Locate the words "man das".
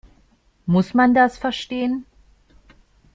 0.95-1.37